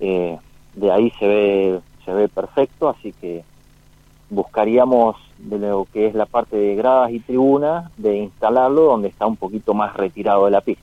eh, 0.00 0.38
de 0.74 0.90
ahí 0.90 1.12
se 1.18 1.26
ve, 1.26 1.80
se 2.04 2.12
ve 2.12 2.28
perfecto, 2.28 2.88
así 2.88 3.12
que 3.12 3.44
buscaríamos 4.30 5.16
de 5.38 5.58
lo 5.58 5.86
que 5.92 6.06
es 6.06 6.14
la 6.14 6.26
parte 6.26 6.56
de 6.56 6.74
gradas 6.74 7.12
y 7.12 7.20
tribunas, 7.20 7.90
de 7.96 8.18
instalarlo 8.18 8.82
donde 8.84 9.08
está 9.08 9.26
un 9.26 9.36
poquito 9.36 9.74
más 9.74 9.94
retirado 9.94 10.46
de 10.46 10.50
la 10.50 10.60
pista. 10.60 10.82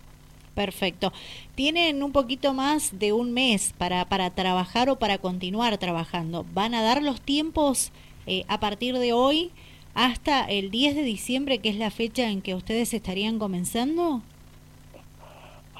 Perfecto. 0.53 1.13
Tienen 1.55 2.03
un 2.03 2.11
poquito 2.11 2.53
más 2.53 2.99
de 2.99 3.13
un 3.13 3.31
mes 3.31 3.73
para, 3.77 4.05
para 4.05 4.29
trabajar 4.29 4.89
o 4.89 4.97
para 4.97 5.17
continuar 5.17 5.77
trabajando. 5.77 6.45
¿Van 6.53 6.73
a 6.73 6.81
dar 6.81 7.01
los 7.01 7.21
tiempos 7.21 7.91
eh, 8.27 8.43
a 8.47 8.59
partir 8.59 8.97
de 8.97 9.13
hoy 9.13 9.51
hasta 9.93 10.43
el 10.45 10.69
10 10.69 10.95
de 10.95 11.03
diciembre, 11.03 11.59
que 11.59 11.69
es 11.69 11.77
la 11.77 11.91
fecha 11.91 12.29
en 12.29 12.41
que 12.41 12.55
ustedes 12.55 12.93
estarían 12.93 13.39
comenzando? 13.39 14.21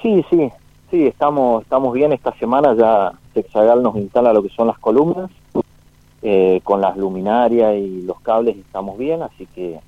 Sí, 0.02 0.24
sí, 0.30 0.50
sí, 0.90 1.06
estamos, 1.06 1.62
estamos 1.62 1.92
bien. 1.92 2.12
Esta 2.12 2.32
semana 2.38 2.74
ya 2.74 3.12
Texagal 3.34 3.82
nos 3.82 3.96
instala 3.96 4.32
lo 4.32 4.42
que 4.42 4.50
son 4.50 4.66
las 4.66 4.78
columnas. 4.78 5.30
Eh, 6.22 6.60
con 6.64 6.82
las 6.82 6.98
luminarias 6.98 7.76
y 7.76 8.02
los 8.02 8.20
cables 8.20 8.54
estamos 8.58 8.98
bien, 8.98 9.22
así 9.22 9.46
que 9.46 9.80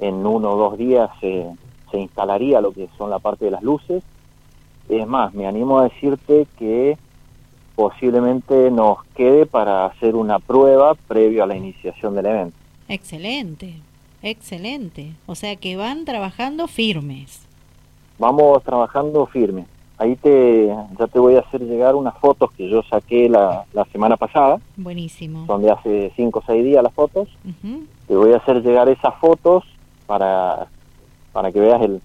en 0.00 0.26
uno 0.26 0.54
o 0.54 0.56
dos 0.56 0.76
días 0.76 1.08
se, 1.20 1.46
se 1.92 2.00
instalaría 2.00 2.60
lo 2.60 2.72
que 2.72 2.88
son 2.98 3.08
la 3.08 3.20
parte 3.20 3.44
de 3.44 3.52
las 3.52 3.62
luces 3.62 4.02
es 4.98 5.06
más, 5.06 5.32
me 5.34 5.46
animo 5.46 5.78
a 5.78 5.84
decirte 5.84 6.46
que 6.58 6.98
posiblemente 7.76 8.70
nos 8.70 9.04
quede 9.14 9.46
para 9.46 9.86
hacer 9.86 10.14
una 10.14 10.38
prueba 10.38 10.94
previo 10.94 11.44
a 11.44 11.46
la 11.46 11.56
iniciación 11.56 12.14
del 12.14 12.26
evento. 12.26 12.56
Excelente, 12.88 13.74
excelente. 14.22 15.12
O 15.26 15.34
sea 15.34 15.56
que 15.56 15.76
van 15.76 16.04
trabajando 16.04 16.66
firmes. 16.66 17.46
Vamos 18.20 18.62
trabajando 18.62 19.24
firmes. 19.26 19.66
Ahí 19.96 20.14
te, 20.16 20.66
ya 20.98 21.06
te 21.06 21.18
voy 21.18 21.36
a 21.36 21.40
hacer 21.40 21.62
llegar 21.62 21.94
unas 21.94 22.16
fotos 22.18 22.52
que 22.52 22.68
yo 22.68 22.82
saqué 22.82 23.30
la, 23.30 23.64
la 23.72 23.86
semana 23.86 24.18
pasada. 24.18 24.60
Buenísimo. 24.76 25.46
Son 25.46 25.62
de 25.62 25.70
hace 25.70 26.12
5 26.16 26.38
o 26.38 26.42
6 26.46 26.64
días 26.64 26.82
las 26.82 26.92
fotos. 26.92 27.28
Te 28.06 28.14
voy 28.14 28.32
a 28.32 28.36
hacer 28.36 28.62
llegar 28.62 28.90
esas 28.90 29.14
fotos 29.20 29.64
para, 30.06 30.68
para 31.32 31.50
que 31.50 31.60
veas 31.60 31.80
el, 31.80 32.02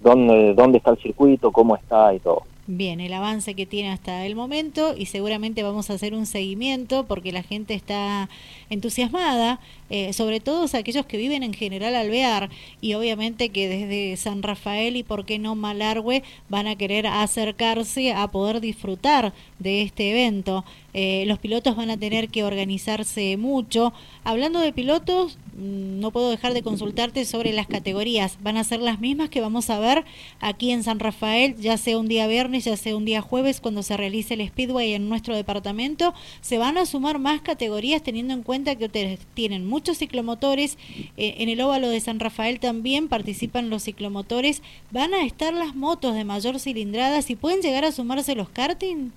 dónde, 0.00 0.52
dónde 0.54 0.78
está 0.78 0.90
el 0.90 0.98
circuito, 0.98 1.50
cómo 1.50 1.76
está 1.76 2.12
y 2.14 2.18
todo. 2.18 2.42
Bien, 2.70 3.00
el 3.00 3.14
avance 3.14 3.54
que 3.54 3.64
tiene 3.64 3.90
hasta 3.90 4.26
el 4.26 4.36
momento 4.36 4.94
y 4.94 5.06
seguramente 5.06 5.62
vamos 5.62 5.88
a 5.88 5.94
hacer 5.94 6.12
un 6.12 6.26
seguimiento 6.26 7.06
porque 7.06 7.32
la 7.32 7.42
gente 7.42 7.72
está 7.72 8.28
entusiasmada, 8.68 9.58
eh, 9.90 10.12
sobre 10.12 10.40
todo 10.40 10.66
aquellos 10.76 11.06
que 11.06 11.16
viven 11.16 11.42
en 11.42 11.54
General 11.54 11.94
Alvear 11.94 12.50
y 12.80 12.94
obviamente 12.94 13.48
que 13.48 13.68
desde 13.68 14.16
San 14.16 14.42
Rafael 14.42 14.96
y 14.96 15.02
por 15.02 15.24
qué 15.24 15.38
no 15.38 15.54
Malargüe 15.54 16.22
van 16.48 16.66
a 16.66 16.76
querer 16.76 17.06
acercarse 17.06 18.12
a 18.12 18.28
poder 18.28 18.60
disfrutar 18.60 19.32
de 19.58 19.82
este 19.82 20.10
evento. 20.10 20.64
Eh, 20.94 21.24
los 21.26 21.38
pilotos 21.38 21.76
van 21.76 21.90
a 21.90 21.96
tener 21.96 22.28
que 22.28 22.44
organizarse 22.44 23.36
mucho. 23.36 23.92
Hablando 24.24 24.58
de 24.58 24.72
pilotos, 24.72 25.38
mm, 25.56 26.00
no 26.00 26.10
puedo 26.10 26.30
dejar 26.30 26.54
de 26.54 26.62
consultarte 26.62 27.24
sobre 27.24 27.52
las 27.52 27.66
categorías. 27.66 28.38
Van 28.42 28.56
a 28.56 28.64
ser 28.64 28.80
las 28.80 28.98
mismas 28.98 29.28
que 29.28 29.40
vamos 29.40 29.70
a 29.70 29.78
ver 29.78 30.04
aquí 30.40 30.70
en 30.70 30.82
San 30.82 30.98
Rafael, 30.98 31.56
ya 31.56 31.76
sea 31.76 31.98
un 31.98 32.08
día 32.08 32.26
viernes, 32.26 32.64
ya 32.64 32.76
sea 32.76 32.96
un 32.96 33.04
día 33.04 33.20
jueves, 33.20 33.60
cuando 33.60 33.82
se 33.82 33.96
realice 33.96 34.34
el 34.34 34.48
Speedway 34.48 34.94
en 34.94 35.08
nuestro 35.08 35.36
departamento. 35.36 36.14
Se 36.40 36.58
van 36.58 36.78
a 36.78 36.86
sumar 36.86 37.18
más 37.18 37.42
categorías 37.42 38.02
teniendo 38.02 38.34
en 38.34 38.42
cuenta 38.42 38.74
que 38.74 38.86
ustedes 38.86 39.20
tienen 39.34 39.66
muchos 39.78 39.98
ciclomotores. 39.98 40.76
Eh, 41.16 41.36
en 41.38 41.48
el 41.48 41.60
óvalo 41.60 41.88
de 41.88 42.00
San 42.00 42.18
Rafael 42.18 42.58
también 42.58 43.06
participan 43.06 43.70
los 43.70 43.84
ciclomotores. 43.84 44.60
¿Van 44.90 45.14
a 45.14 45.24
estar 45.24 45.54
las 45.54 45.76
motos 45.76 46.16
de 46.16 46.24
mayor 46.24 46.58
cilindrada? 46.58 47.20
¿Y 47.28 47.36
pueden 47.36 47.60
llegar 47.60 47.84
a 47.84 47.92
sumarse 47.92 48.34
los 48.34 48.48
karting? 48.48 49.10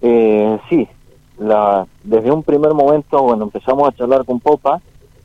Eh, 0.00 0.58
sí, 0.70 0.88
la, 1.38 1.86
desde 2.02 2.30
un 2.30 2.42
primer 2.42 2.72
momento, 2.72 3.22
bueno, 3.22 3.44
empezamos 3.44 3.86
a 3.86 3.92
charlar 3.92 4.24
con 4.24 4.40
Popa, 4.40 4.80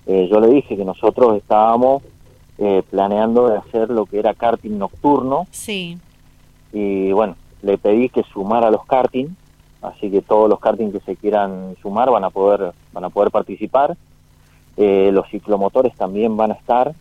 eh, 0.07 0.27
yo 0.29 0.41
le 0.41 0.49
dije 0.49 0.75
que 0.75 0.83
nosotros 0.83 1.37
estábamos 1.37 2.03
eh, 2.57 2.83
planeando 2.89 3.47
de 3.47 3.57
hacer 3.57 3.89
lo 3.89 4.05
que 4.05 4.19
era 4.19 4.33
karting 4.33 4.77
nocturno. 4.77 5.47
Sí. 5.51 5.97
Y 6.73 7.13
bueno, 7.13 7.37
le 7.61 7.77
pedí 7.77 8.09
que 8.09 8.23
sumara 8.33 8.69
los 8.69 8.85
karting, 8.85 9.27
así 9.87 10.09
que 10.09 10.21
todos 10.21 10.49
los 10.49 10.59
karting 10.59 10.91
que 10.91 10.99
se 11.01 11.15
quieran 11.15 11.75
sumar 11.81 12.09
van 12.09 12.23
a 12.23 12.29
poder, 12.29 12.73
van 12.93 13.03
a 13.03 13.09
poder 13.09 13.31
participar. 13.31 13.97
Eh, 14.77 15.09
los 15.13 15.29
ciclomotores 15.29 15.95
también 15.95 16.35
van 16.35 16.51
a 16.51 16.55
estar 16.55 16.93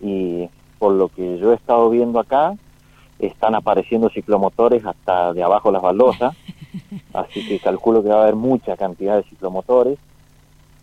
y 0.00 0.48
por 0.78 0.92
lo 0.92 1.08
que 1.08 1.38
yo 1.38 1.52
he 1.52 1.56
estado 1.56 1.90
viendo 1.90 2.20
acá, 2.20 2.54
están 3.18 3.54
apareciendo 3.54 4.10
ciclomotores 4.10 4.84
hasta 4.84 5.32
de 5.32 5.42
abajo 5.42 5.72
las 5.72 5.82
baldosas. 5.82 6.36
así 7.12 7.46
que 7.46 7.58
calculo 7.58 8.02
que 8.02 8.10
va 8.10 8.20
a 8.20 8.22
haber 8.22 8.36
mucha 8.36 8.76
cantidad 8.76 9.16
de 9.16 9.24
ciclomotores. 9.24 9.98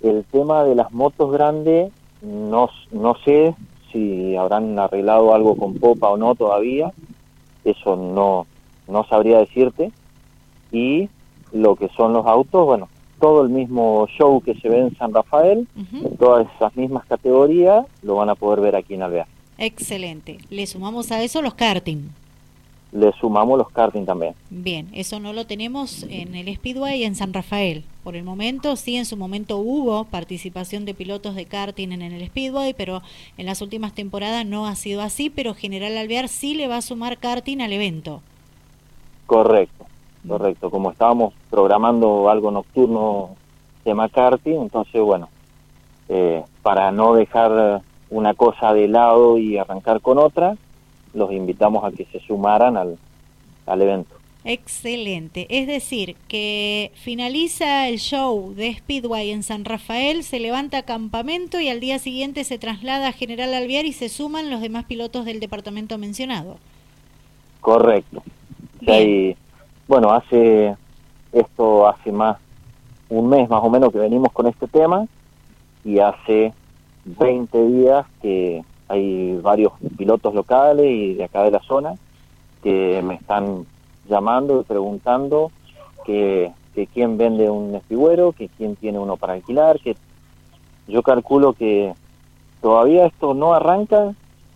El 0.02 0.24
tema 0.26 0.64
de 0.64 0.76
las 0.76 0.92
motos 0.92 1.32
grandes, 1.32 1.92
no, 2.22 2.70
no 2.92 3.16
sé 3.24 3.56
si 3.92 4.36
habrán 4.36 4.78
arreglado 4.78 5.34
algo 5.34 5.56
con 5.56 5.76
popa 5.76 6.10
o 6.10 6.18
no 6.18 6.36
todavía, 6.36 6.92
eso 7.64 7.96
no, 7.96 8.46
no 8.88 9.06
sabría 9.06 9.40
decirte. 9.40 9.92
Y 10.72 11.10
lo 11.56 11.76
que 11.76 11.90
son 11.90 12.14
los 12.14 12.26
autos, 12.26 12.66
bueno, 12.66 12.90
todo 13.20 13.44
el 13.44 13.50
mismo 13.50 14.08
show 14.18 14.42
que 14.42 14.56
se 14.56 14.70
ve 14.70 14.80
en 14.80 14.98
San 14.98 15.14
Rafael, 15.14 15.68
todas 16.20 16.48
esas 16.56 16.76
mismas 16.76 17.06
categorías, 17.06 17.86
lo 18.04 18.16
van 18.16 18.30
a 18.30 18.36
poder 18.36 18.60
ver 18.62 18.76
aquí 18.76 18.94
en 18.94 19.04
Alvear. 19.04 19.28
Excelente. 19.58 20.38
Le 20.50 20.68
sumamos 20.68 21.12
a 21.12 21.24
eso 21.24 21.42
los 21.42 21.54
karting 21.54 22.10
le 22.96 23.12
sumamos 23.20 23.58
los 23.58 23.70
karting 23.70 24.06
también. 24.06 24.34
Bien, 24.50 24.88
eso 24.94 25.20
no 25.20 25.34
lo 25.34 25.46
tenemos 25.46 26.04
en 26.10 26.34
el 26.34 26.54
Speedway 26.56 27.04
en 27.04 27.16
San 27.16 27.34
Rafael. 27.34 27.84
Por 28.04 28.16
el 28.16 28.24
momento, 28.24 28.76
sí, 28.78 28.96
en 28.96 29.06
su 29.06 29.18
momento 29.18 29.58
hubo 29.58 30.06
participación 30.06 30.86
de 30.86 30.94
pilotos 30.94 31.36
de 31.36 31.46
karting 31.46 31.92
en 31.92 32.02
el 32.02 32.26
Speedway, 32.26 32.74
pero 32.74 33.02
en 33.38 33.48
las 33.48 33.62
últimas 33.62 33.94
temporadas 33.94 34.46
no 34.46 34.66
ha 34.66 34.76
sido 34.76 35.02
así, 35.02 35.30
pero 35.30 35.54
General 35.54 35.98
Alvear 35.98 36.30
sí 36.30 36.54
le 36.54 36.68
va 36.68 36.78
a 36.78 36.82
sumar 36.82 37.18
karting 37.18 37.60
al 37.60 37.74
evento. 37.74 38.22
Correcto, 39.26 39.86
correcto. 40.28 40.70
Como 40.70 40.92
estábamos 40.92 41.34
programando 41.50 42.30
algo 42.30 42.52
nocturno 42.52 43.36
tema 43.84 44.10
karting, 44.10 44.62
entonces, 44.62 45.02
bueno, 45.02 45.30
eh, 46.10 46.44
para 46.62 46.92
no 46.92 47.14
dejar 47.14 47.82
una 48.10 48.34
cosa 48.34 48.74
de 48.74 48.88
lado 48.88 49.38
y 49.38 49.58
arrancar 49.58 50.02
con 50.02 50.18
otra, 50.18 50.56
los 51.14 51.32
invitamos 51.32 51.84
a 51.84 51.92
que 51.92 52.06
se 52.06 52.20
sumaran 52.20 52.78
al, 52.78 52.98
al 53.66 53.82
evento. 53.82 54.16
Excelente. 54.48 55.48
Es 55.50 55.66
decir, 55.66 56.16
que 56.28 56.92
finaliza 56.94 57.90
el 57.90 57.98
show 57.98 58.54
de 58.54 58.76
Speedway 58.76 59.32
en 59.32 59.42
San 59.42 59.66
Rafael, 59.66 60.24
se 60.24 60.40
levanta 60.40 60.84
campamento 60.84 61.60
y 61.60 61.70
al 61.70 61.80
día 61.80 61.98
siguiente 61.98 62.44
se 62.44 62.60
traslada 62.60 63.08
a 63.08 63.12
General 63.12 63.52
Alviar 63.56 63.86
y 63.86 63.94
se 63.94 64.08
suman 64.08 64.52
los 64.52 64.62
demás 64.62 64.86
pilotos 64.86 65.26
del 65.26 65.40
departamento 65.40 65.98
mencionado. 65.98 66.58
Correcto. 67.60 68.22
hay, 68.86 69.36
bueno, 69.88 70.12
hace 70.12 70.76
esto 71.32 71.88
hace 71.88 72.12
más 72.12 72.38
un 73.10 73.30
mes 73.30 73.50
más 73.50 73.64
o 73.64 73.70
menos 73.70 73.92
que 73.92 74.00
venimos 74.00 74.32
con 74.32 74.48
este 74.48 74.68
tema 74.68 75.06
y 75.84 76.00
hace 76.00 76.54
20 77.06 77.68
días 77.68 78.06
que 78.22 78.64
hay 78.88 79.38
varios 79.42 79.74
pilotos 79.98 80.34
locales 80.34 80.86
y 80.86 81.14
de 81.14 81.24
acá 81.26 81.44
de 81.44 81.52
la 81.52 81.60
zona 81.60 81.94
que 82.64 83.02
me 83.04 83.16
están 83.16 83.66
llamando 84.10 84.62
y 84.62 84.64
preguntando 84.64 85.52
que, 86.06 86.52
que 86.74 86.88
quién 86.88 87.18
vende 87.18 87.50
un 87.50 87.76
espigüero, 87.76 88.32
que 88.32 88.50
quién 88.50 88.76
tiene 88.76 88.98
uno 88.98 89.18
para 89.18 89.34
alquilar, 89.34 89.80
que 89.80 89.96
yo 90.88 91.04
calculo 91.04 91.54
que 91.54 91.94
todavía 92.62 93.06
esto 93.06 93.34
no 93.34 93.54
arranca 93.54 94.14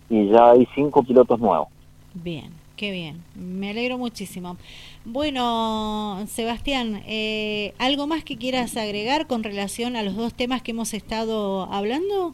y 0.08 0.28
ya 0.28 0.50
hay 0.50 0.66
cinco 0.74 1.02
pilotos 1.02 1.38
nuevos. 1.38 1.68
Bien, 2.14 2.50
qué 2.80 2.90
bien, 2.92 3.22
me 3.34 3.68
alegro 3.68 3.98
muchísimo. 3.98 4.56
Bueno, 5.04 6.24
Sebastián, 6.26 7.02
eh, 7.06 7.74
¿algo 7.78 8.06
más 8.06 8.24
que 8.24 8.38
quieras 8.38 8.74
agregar 8.78 9.26
con 9.26 9.44
relación 9.44 9.96
a 9.96 10.02
los 10.02 10.16
dos 10.16 10.32
temas 10.32 10.62
que 10.62 10.70
hemos 10.70 10.94
estado 10.94 11.64
hablando? 11.70 12.32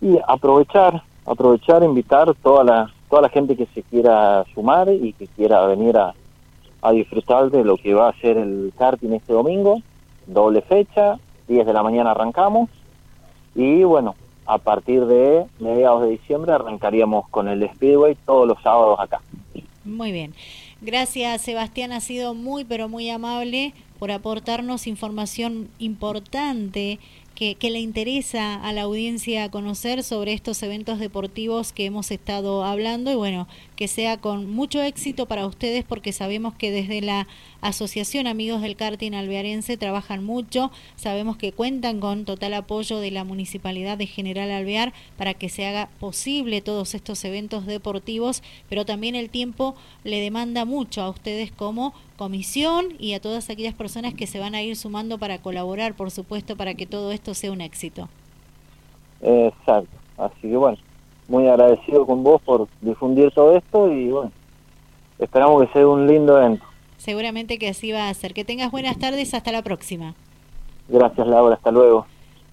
Y 0.00 0.18
aprovechar, 0.26 1.04
aprovechar, 1.26 1.84
invitar 1.84 2.34
toda 2.42 2.64
la, 2.64 2.92
toda 3.08 3.22
la 3.22 3.28
gente 3.28 3.54
que 3.54 3.66
se 3.66 3.84
quiera 3.84 4.44
sumar 4.52 4.88
y 4.88 5.12
que 5.12 5.28
quiera 5.28 5.64
venir 5.64 5.96
a, 5.96 6.12
a 6.82 6.90
disfrutar 6.90 7.52
de 7.52 7.62
lo 7.62 7.76
que 7.76 7.94
va 7.94 8.08
a 8.08 8.20
ser 8.20 8.36
el 8.36 8.72
karting 8.76 9.12
este 9.12 9.32
domingo, 9.32 9.80
doble 10.26 10.60
fecha, 10.62 11.20
10 11.46 11.64
de 11.64 11.72
la 11.72 11.84
mañana 11.84 12.10
arrancamos 12.10 12.68
y 13.54 13.84
bueno, 13.84 14.16
a 14.46 14.58
partir 14.58 15.06
de 15.06 15.44
mediados 15.58 16.02
de 16.02 16.10
diciembre 16.10 16.52
arrancaríamos 16.52 17.28
con 17.28 17.48
el 17.48 17.68
Speedway 17.74 18.16
todos 18.26 18.46
los 18.46 18.60
sábados 18.62 18.98
acá. 19.00 19.20
Muy 19.84 20.12
bien. 20.12 20.34
Gracias, 20.80 21.42
Sebastián. 21.42 21.92
Ha 21.92 22.00
sido 22.00 22.34
muy, 22.34 22.64
pero 22.64 22.88
muy 22.88 23.08
amable 23.10 23.74
por 23.98 24.10
aportarnos 24.10 24.86
información 24.86 25.68
importante 25.78 26.98
que, 27.34 27.56
le 27.60 27.80
interesa 27.80 28.54
a 28.54 28.72
la 28.72 28.82
audiencia 28.82 29.50
conocer 29.50 30.02
sobre 30.02 30.32
estos 30.32 30.62
eventos 30.62 30.98
deportivos 30.98 31.72
que 31.72 31.86
hemos 31.86 32.10
estado 32.10 32.64
hablando 32.64 33.10
y 33.10 33.16
bueno, 33.16 33.48
que 33.76 33.88
sea 33.88 34.18
con 34.18 34.50
mucho 34.50 34.82
éxito 34.82 35.26
para 35.26 35.46
ustedes 35.46 35.84
porque 35.84 36.12
sabemos 36.12 36.54
que 36.54 36.70
desde 36.70 37.00
la 37.00 37.26
Asociación 37.60 38.26
Amigos 38.26 38.60
del 38.62 38.76
Karting 38.76 39.14
Alvearense 39.14 39.76
trabajan 39.76 40.22
mucho, 40.24 40.70
sabemos 40.96 41.36
que 41.36 41.52
cuentan 41.52 42.00
con 42.00 42.24
total 42.24 42.54
apoyo 42.54 42.98
de 42.98 43.10
la 43.10 43.24
Municipalidad 43.24 43.98
de 43.98 44.06
General 44.06 44.50
Alvear 44.50 44.92
para 45.16 45.34
que 45.34 45.48
se 45.48 45.66
haga 45.66 45.88
posible 45.98 46.60
todos 46.60 46.94
estos 46.94 47.24
eventos 47.24 47.66
deportivos, 47.66 48.42
pero 48.68 48.84
también 48.84 49.14
el 49.14 49.30
tiempo 49.30 49.74
le 50.04 50.20
demanda 50.20 50.64
mucho 50.64 51.02
a 51.02 51.10
ustedes 51.10 51.50
como 51.50 51.94
comisión 52.16 52.88
y 52.98 53.14
a 53.14 53.20
todas 53.20 53.50
aquellas 53.50 53.74
personas 53.74 54.14
que 54.14 54.26
se 54.26 54.38
van 54.38 54.54
a 54.54 54.62
ir 54.62 54.76
sumando 54.76 55.18
para 55.18 55.38
colaborar, 55.38 55.94
por 55.94 56.10
supuesto, 56.10 56.56
para 56.56 56.74
que 56.74 56.86
todo 56.86 57.12
esto 57.12 57.34
sea 57.34 57.50
un 57.50 57.60
éxito. 57.60 58.08
Exacto, 59.20 59.96
así 60.18 60.42
que 60.42 60.56
bueno, 60.56 60.78
muy 61.28 61.48
agradecido 61.48 62.06
con 62.06 62.22
vos 62.22 62.40
por 62.42 62.68
difundir 62.80 63.30
todo 63.32 63.56
esto 63.56 63.90
y 63.90 64.10
bueno, 64.10 64.32
esperamos 65.18 65.66
que 65.66 65.72
sea 65.72 65.86
un 65.86 66.06
lindo 66.06 66.38
evento. 66.38 66.64
Seguramente 66.96 67.58
que 67.58 67.68
así 67.68 67.92
va 67.92 68.08
a 68.08 68.14
ser. 68.14 68.34
Que 68.34 68.44
tengas 68.44 68.70
buenas 68.70 68.98
tardes, 68.98 69.34
hasta 69.34 69.52
la 69.52 69.62
próxima. 69.62 70.14
Gracias 70.88 71.26
Laura, 71.26 71.54
hasta 71.56 71.70
luego. 71.70 72.06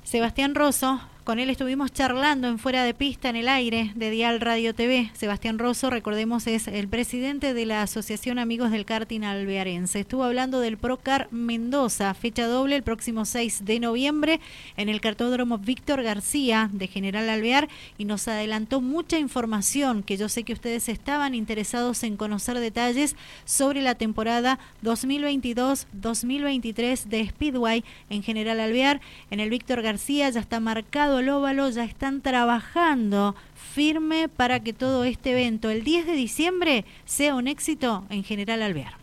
Sebastián 0.03 0.55
Rosso, 0.55 0.99
con 1.23 1.39
él 1.39 1.49
estuvimos 1.49 1.93
charlando 1.93 2.47
en 2.47 2.57
Fuera 2.57 2.83
de 2.83 2.93
Pista 2.93 3.29
en 3.29 3.35
el 3.35 3.47
aire 3.47 3.91
de 3.95 4.09
Dial 4.09 4.41
Radio 4.41 4.73
TV. 4.73 5.11
Sebastián 5.13 5.59
Rosso, 5.59 5.89
recordemos, 5.89 6.47
es 6.47 6.67
el 6.67 6.87
presidente 6.87 7.53
de 7.53 7.65
la 7.65 7.83
Asociación 7.83 8.39
Amigos 8.39 8.71
del 8.71 8.85
Karting 8.85 9.23
Alvearense. 9.23 9.99
Estuvo 9.99 10.23
hablando 10.23 10.59
del 10.59 10.77
Procar 10.77 11.27
Mendoza, 11.31 12.13
fecha 12.15 12.47
doble 12.47 12.75
el 12.75 12.83
próximo 12.83 13.25
6 13.25 13.65
de 13.65 13.79
noviembre 13.79 14.39
en 14.77 14.89
el 14.89 14.99
cartódromo 14.99 15.59
Víctor 15.59 16.01
García 16.01 16.71
de 16.73 16.87
General 16.87 17.29
Alvear 17.29 17.69
y 17.99 18.05
nos 18.05 18.27
adelantó 18.27 18.81
mucha 18.81 19.19
información 19.19 20.01
que 20.01 20.17
yo 20.17 20.27
sé 20.27 20.43
que 20.43 20.53
ustedes 20.53 20.89
estaban 20.89 21.35
interesados 21.35 22.03
en 22.03 22.17
conocer 22.17 22.59
detalles 22.59 23.15
sobre 23.45 23.81
la 23.81 23.95
temporada 23.95 24.59
2022-2023 24.83 27.05
de 27.05 27.29
Speedway 27.29 27.83
en 28.09 28.23
General 28.23 28.59
Alvear. 28.59 29.01
En 29.29 29.39
el 29.39 29.51
Víctor 29.51 29.83
García 29.83 30.29
ya 30.29 30.39
está 30.39 30.59
marcado 30.59 31.10
el 31.19 31.29
óvalo 31.29 31.69
ya 31.69 31.83
están 31.83 32.21
trabajando 32.21 33.35
firme 33.73 34.27
para 34.27 34.59
que 34.59 34.73
todo 34.73 35.03
este 35.03 35.31
evento 35.31 35.69
el 35.69 35.83
10 35.83 36.05
de 36.05 36.13
diciembre 36.13 36.85
sea 37.05 37.35
un 37.35 37.47
éxito 37.47 38.03
en 38.09 38.23
General 38.23 38.61
Alvear. 38.61 39.00